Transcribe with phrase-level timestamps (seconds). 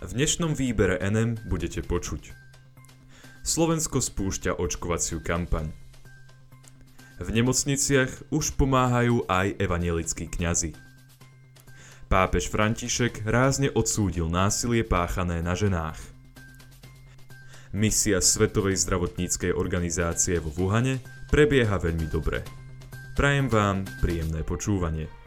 [0.00, 2.32] V dnešnom výbere NM budete počuť.
[3.44, 5.76] Slovensko spúšťa očkovaciu kampaň.
[7.20, 10.72] V nemocniciach už pomáhajú aj evanielickí kňazi.
[12.08, 16.00] Pápež František rázne odsúdil násilie páchané na ženách.
[17.76, 22.40] Misia Svetovej zdravotníckej organizácie vo Wuhane prebieha veľmi dobre.
[23.20, 25.19] Prajem vám príjemné počúvanie.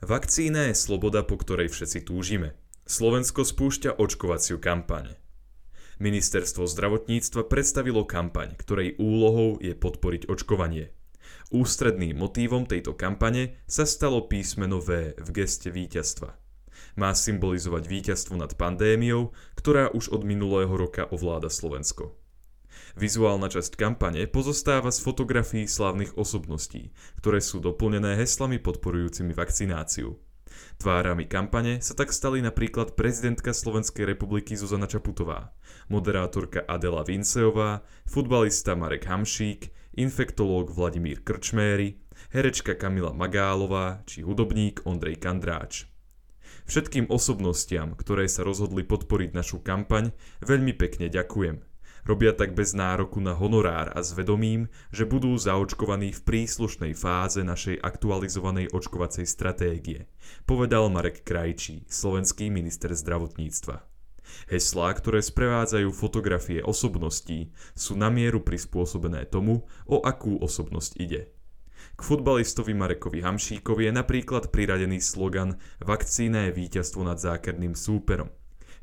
[0.00, 2.56] Vakcína je sloboda, po ktorej všetci túžime.
[2.88, 5.20] Slovensko spúšťa očkovaciu kampaň.
[6.00, 10.96] Ministerstvo zdravotníctva predstavilo kampaň, ktorej úlohou je podporiť očkovanie.
[11.52, 16.32] Ústredným motívom tejto kampane sa stalo písmeno V v geste víťazstva.
[16.96, 22.16] Má symbolizovať víťazstvo nad pandémiou, ktorá už od minulého roka ovláda Slovensko.
[22.98, 26.90] Vizuálna časť kampane pozostáva z fotografií slávnych osobností,
[27.22, 30.18] ktoré sú doplnené heslami podporujúcimi vakcináciu.
[30.80, 35.52] Tvárami kampane sa tak stali napríklad prezidentka Slovenskej republiky Zuzana Čaputová,
[35.92, 42.00] moderátorka Adela Vinceová, futbalista Marek Hamšík, infektológ Vladimír Krčméry,
[42.32, 45.86] herečka Kamila Magálová či hudobník Ondrej Kandráč.
[46.66, 50.14] Všetkým osobnostiam, ktoré sa rozhodli podporiť našu kampaň,
[50.44, 51.62] veľmi pekne ďakujem–
[52.08, 57.44] Robia tak bez nároku na honorár a s vedomím, že budú zaočkovaní v príslušnej fáze
[57.44, 60.08] našej aktualizovanej očkovacej stratégie,
[60.48, 63.84] povedal Marek Krajčí, slovenský minister zdravotníctva.
[64.46, 71.34] Heslá, ktoré sprevádzajú fotografie osobností, sú na mieru prispôsobené tomu, o akú osobnosť ide.
[71.96, 78.30] K futbalistovi Marekovi Hamšíkovi je napríklad priradený slogan Vakcína je víťazstvo nad zákerným súperom.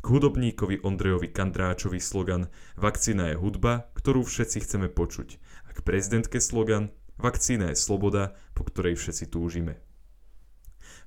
[0.08, 2.48] Hudobníkovi Ondrejovi Kandráčovi slogan
[2.80, 5.36] Vakcína je hudba, ktorú všetci chceme počuť.
[5.68, 9.84] A k prezidentke slogan Vakcína je sloboda, po ktorej všetci túžime.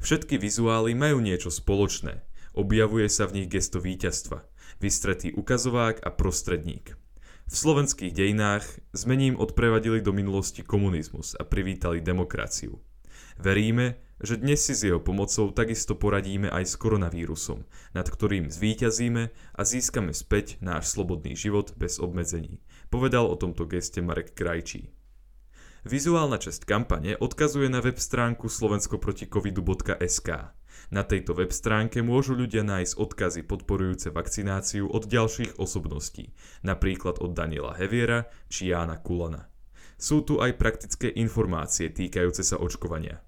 [0.05, 2.29] Všetky vizuály majú niečo spoločné.
[2.53, 4.45] Objavuje sa v nich gesto víťazstva,
[4.85, 6.93] vystretý ukazovák a prostredník.
[7.49, 12.77] V slovenských dejinách sme ním odprevadili do minulosti komunizmus a privítali demokraciu.
[13.41, 17.65] Veríme, že dnes si s jeho pomocou takisto poradíme aj s koronavírusom,
[17.97, 22.61] nad ktorým zvíťazíme a získame späť náš slobodný život bez obmedzení,
[22.93, 24.93] povedal o tomto geste Marek Krajčí.
[25.89, 30.29] Vizuálna časť kampane odkazuje na web stránku slovenskoproticovidu.sk.
[30.93, 37.33] Na tejto web stránke môžu ľudia nájsť odkazy podporujúce vakcináciu od ďalších osobností, napríklad od
[37.33, 39.49] Daniela Heviera či Jána Kulana.
[39.97, 43.25] Sú tu aj praktické informácie týkajúce sa očkovania.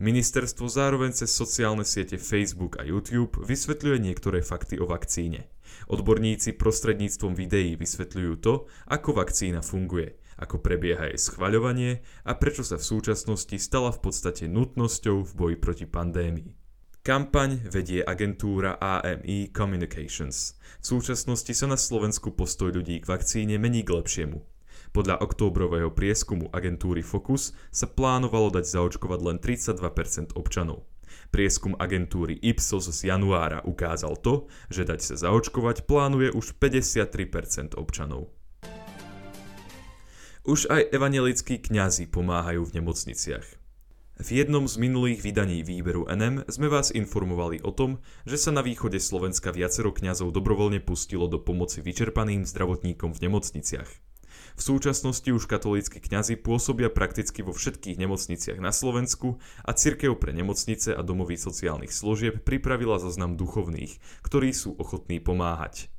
[0.00, 5.50] Ministerstvo zároveň cez sociálne siete Facebook a YouTube vysvetľuje niektoré fakty o vakcíne.
[5.88, 12.80] Odborníci prostredníctvom videí vysvetľujú to, ako vakcína funguje, ako prebieha jej schvaľovanie a prečo sa
[12.80, 16.56] v súčasnosti stala v podstate nutnosťou v boji proti pandémii.
[17.02, 20.54] Kampaň vedie agentúra AMI Communications.
[20.78, 24.51] V súčasnosti sa na Slovensku postoj ľudí k vakcíne mení k lepšiemu.
[24.92, 30.84] Podľa októbrového prieskumu agentúry Focus sa plánovalo dať zaočkovať len 32% občanov.
[31.32, 38.28] Prieskum agentúry Ipsos z januára ukázal to, že dať sa zaočkovať plánuje už 53% občanov.
[40.44, 43.46] Už aj evangelickí kňazi pomáhajú v nemocniciach.
[44.20, 48.60] V jednom z minulých vydaní výberu NM sme vás informovali o tom, že sa na
[48.60, 54.11] východe Slovenska viacero kňazov dobrovoľne pustilo do pomoci vyčerpaným zdravotníkom v nemocniciach.
[54.58, 60.30] V súčasnosti už katolícky kňazi pôsobia prakticky vo všetkých nemocniciach na Slovensku a Cirkev pre
[60.36, 65.92] nemocnice a domovy sociálnych služieb pripravila zoznam duchovných, ktorí sú ochotní pomáhať.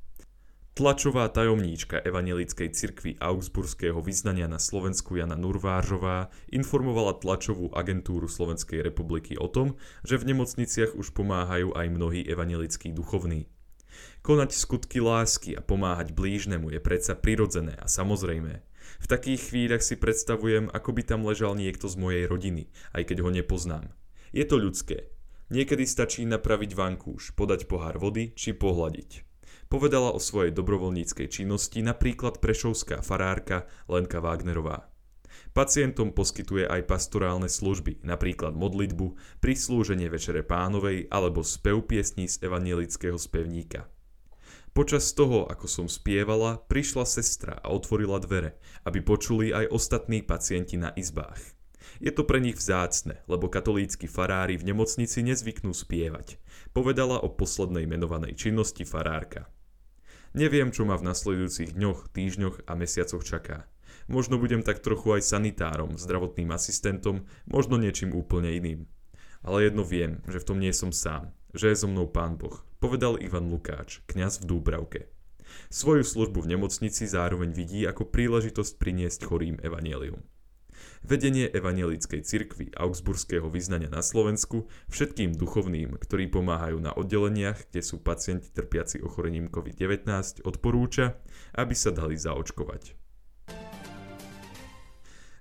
[0.73, 9.37] Tlačová tajomníčka Evangelickej cirkvi Augsburského vyznania na Slovensku Jana Nurváržová informovala tlačovú agentúru Slovenskej republiky
[9.37, 13.45] o tom, že v nemocniciach už pomáhajú aj mnohí evangelickí duchovní.
[14.23, 18.63] Konať skutky lásky a pomáhať blížnemu je predsa prirodzené a samozrejmé.
[19.03, 23.17] V takých chvíľach si predstavujem, ako by tam ležal niekto z mojej rodiny, aj keď
[23.25, 23.85] ho nepoznám.
[24.31, 25.11] Je to ľudské.
[25.51, 29.27] Niekedy stačí napraviť vankúš, podať pohár vody či pohľadiť.
[29.67, 34.92] Povedala o svojej dobrovoľníckej činnosti napríklad prešovská farárka Lenka Wagnerová.
[35.53, 43.21] Pacientom poskytuje aj pastorálne služby, napríklad modlitbu, prislúženie Večere pánovej alebo spev piesní z evanielického
[43.21, 43.85] spevníka.
[44.73, 48.57] Počas toho, ako som spievala, prišla sestra a otvorila dvere,
[48.89, 51.37] aby počuli aj ostatní pacienti na izbách.
[52.01, 56.41] Je to pre nich vzácne, lebo katolícky farári v nemocnici nezvyknú spievať,
[56.73, 59.45] povedala o poslednej menovanej činnosti farárka.
[60.33, 63.69] Neviem, čo ma v nasledujúcich dňoch, týždňoch a mesiacoch čaká.
[64.11, 68.87] Možno budem tak trochu aj sanitárom, zdravotným asistentom, možno niečím úplne iným.
[69.43, 72.63] Ale jedno viem, že v tom nie som sám, že je so mnou Pán Boh,
[72.79, 75.01] povedal Ivan Lukáč, kňaz v Dúbravke.
[75.69, 80.23] Svoju službu v nemocnici zároveň vidí ako príležitosť priniesť chorým evanelium.
[81.03, 87.99] Vedenie evanielickej cirkvy Augsburského vyznania na Slovensku všetkým duchovným, ktorí pomáhajú na oddeleniach, kde sú
[87.99, 90.07] pacienti trpiaci ochorením COVID-19,
[90.47, 91.19] odporúča,
[91.59, 93.02] aby sa dali zaočkovať.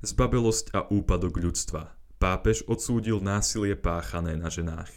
[0.02, 1.94] Zbabelosť a úpadok ľudstva.
[2.18, 4.90] Pápež odsúdil násilie páchané na ženách.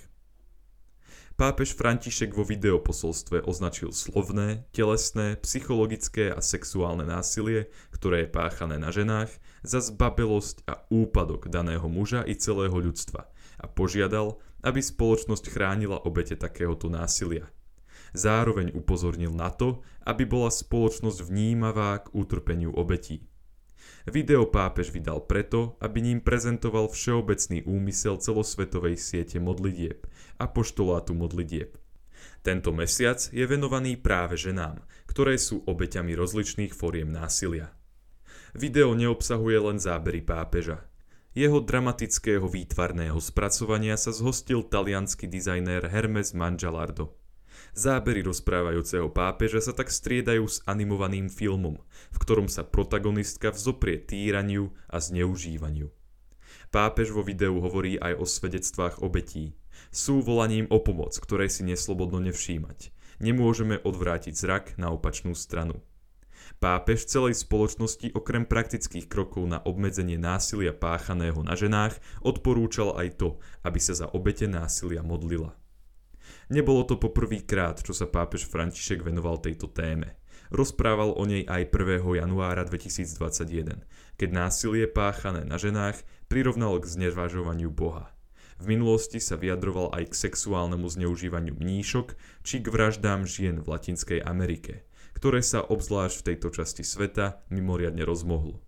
[1.37, 8.89] Pápež František vo videoposolstve označil slovné, telesné, psychologické a sexuálne násilie, ktoré je páchané na
[8.89, 9.29] ženách,
[9.61, 13.29] za zbabelosť a úpadok daného muža i celého ľudstva
[13.61, 17.45] a požiadal, aby spoločnosť chránila obete takéhoto násilia.
[18.17, 23.29] Zároveň upozornil na to, aby bola spoločnosť vnímavá k utrpeniu obetí.
[24.05, 30.05] Video pápež vydal preto, aby ním prezentoval všeobecný úmysel celosvetovej siete modlitieb
[30.37, 31.73] a poštolátu modlitieb.
[32.45, 37.73] Tento mesiac je venovaný práve ženám, ktoré sú obeťami rozličných foriem násilia.
[38.53, 40.85] Video neobsahuje len zábery pápeža.
[41.33, 47.24] Jeho dramatického výtvarného spracovania sa zhostil talianský dizajnér Hermes Mangialardo.
[47.75, 51.79] Zábery rozprávajúceho pápeža sa tak striedajú s animovaným filmom,
[52.11, 55.91] v ktorom sa protagonistka vzoprie týraniu a zneužívaniu.
[56.71, 59.55] Pápež vo videu hovorí aj o svedectvách obetí.
[59.91, 62.91] Sú volaním o pomoc, ktorej si neslobodno nevšímať.
[63.23, 65.79] Nemôžeme odvrátiť zrak na opačnú stranu.
[66.61, 73.29] Pápež celej spoločnosti okrem praktických krokov na obmedzenie násilia páchaného na ženách odporúčal aj to,
[73.65, 75.57] aby sa za obete násilia modlila.
[76.45, 80.13] Nebolo to poprvýkrát, čo sa pápež František venoval tejto téme.
[80.53, 82.05] Rozprával o nej aj 1.
[82.21, 83.81] januára 2021,
[84.13, 88.13] keď násilie páchané na ženách prirovnal k znevažovaniu Boha.
[88.61, 92.13] V minulosti sa vyjadroval aj k sexuálnemu zneužívaniu mníšok
[92.45, 94.87] či k vraždám žien v Latinskej Amerike,
[95.17, 98.61] ktoré sa obzvlášť v tejto časti sveta mimoriadne rozmohlo.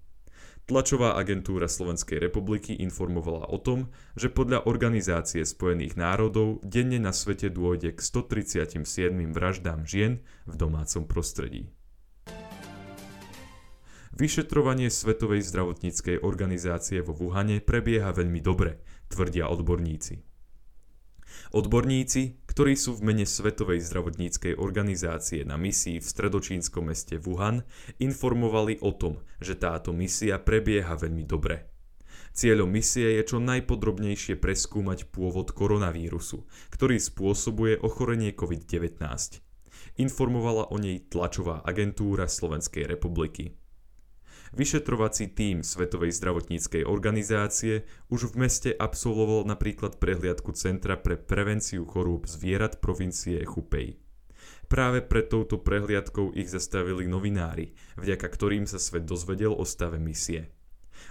[0.68, 3.88] Tlačová agentúra Slovenskej republiky informovala o tom,
[4.20, 8.84] že podľa Organizácie spojených národov denne na svete dôjde k 137
[9.32, 11.72] vraždám žien v domácom prostredí.
[14.12, 20.27] Vyšetrovanie Svetovej zdravotníckej organizácie vo Wuhane prebieha veľmi dobre, tvrdia odborníci.
[21.54, 27.64] Odborníci, ktorí sú v mene Svetovej zdravotníckej organizácie na misii v stredočínskom meste Wuhan,
[28.02, 31.70] informovali o tom, že táto misia prebieha veľmi dobre.
[32.38, 39.02] Cieľom misie je čo najpodrobnejšie preskúmať pôvod koronavírusu, ktorý spôsobuje ochorenie COVID-19.
[39.98, 43.58] Informovala o nej tlačová agentúra Slovenskej republiky.
[44.56, 52.28] Vyšetrovací tím Svetovej zdravotníckej organizácie už v meste absolvoval napríklad prehliadku Centra pre prevenciu chorôb
[52.28, 54.00] zvierat provincie Chupej.
[54.68, 60.52] Práve pred touto prehliadkou ich zastavili novinári, vďaka ktorým sa svet dozvedel o stave misie.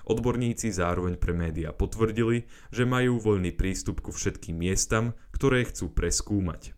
[0.05, 6.76] Odborníci zároveň pre média potvrdili, že majú voľný prístup ku všetkým miestam, ktoré chcú preskúmať.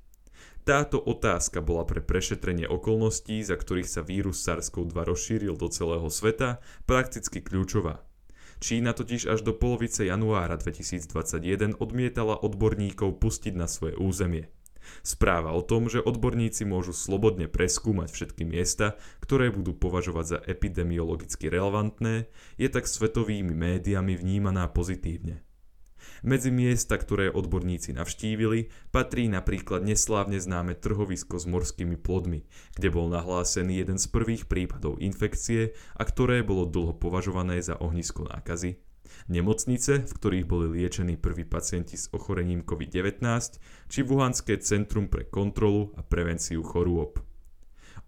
[0.69, 6.61] Táto otázka bola pre prešetrenie okolností, za ktorých sa vírus SARS-CoV-2 rozšíril do celého sveta,
[6.85, 8.05] prakticky kľúčová.
[8.61, 14.53] Čína totiž až do polovice januára 2021 odmietala odborníkov pustiť na svoje územie.
[15.01, 21.49] Správa o tom, že odborníci môžu slobodne preskúmať všetky miesta, ktoré budú považovať za epidemiologicky
[21.49, 22.29] relevantné,
[22.61, 25.48] je tak svetovými médiami vnímaná pozitívne.
[26.23, 33.07] Medzi miesta, ktoré odborníci navštívili, patrí napríklad neslávne známe trhovisko s morskými plodmi, kde bol
[33.11, 38.81] nahlásený jeden z prvých prípadov infekcie a ktoré bolo dlho považované za ohnisko nákazy,
[39.29, 43.23] nemocnice, v ktorých boli liečení prví pacienti s ochorením COVID-19,
[43.89, 47.21] či Wuhanské centrum pre kontrolu a prevenciu chorôb.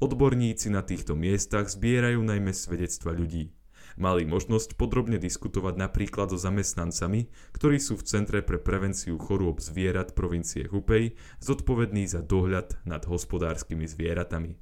[0.00, 3.52] Odborníci na týchto miestach zbierajú najmä svedectva ľudí,
[3.96, 10.12] mali možnosť podrobne diskutovať napríklad so zamestnancami, ktorí sú v Centre pre prevenciu chorôb zvierat
[10.12, 14.60] provincie Hupej zodpovední za dohľad nad hospodárskymi zvieratami.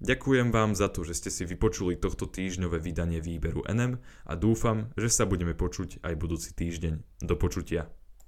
[0.00, 4.88] Ďakujem vám za to, že ste si vypočuli tohto týždňové vydanie výberu NM a dúfam,
[4.96, 7.20] že sa budeme počuť aj budúci týždeň.
[7.20, 7.99] Do počutia.